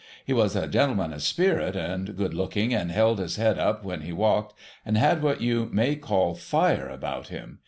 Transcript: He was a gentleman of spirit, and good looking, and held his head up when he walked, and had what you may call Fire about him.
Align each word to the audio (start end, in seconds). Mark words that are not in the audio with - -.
He 0.25 0.33
was 0.33 0.55
a 0.55 0.67
gentleman 0.67 1.13
of 1.13 1.21
spirit, 1.21 1.75
and 1.75 2.17
good 2.17 2.33
looking, 2.33 2.73
and 2.73 2.89
held 2.91 3.19
his 3.19 3.35
head 3.35 3.59
up 3.59 3.83
when 3.83 4.01
he 4.01 4.11
walked, 4.11 4.55
and 4.83 4.97
had 4.97 5.21
what 5.21 5.41
you 5.41 5.69
may 5.71 5.95
call 5.95 6.33
Fire 6.33 6.89
about 6.89 7.27
him. 7.27 7.59